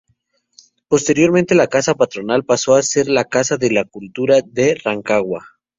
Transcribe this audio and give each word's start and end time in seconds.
Posteriormente 0.87 1.53
la 1.53 1.67
casa 1.67 1.93
patronal 1.93 2.43
pasó 2.43 2.73
a 2.73 2.81
ser 2.81 3.07
la 3.07 3.25
Casa 3.25 3.57
de 3.57 3.69
la 3.69 3.83
Cultura 3.85 4.37
de 4.43 4.73
Rancagua. 4.83 5.43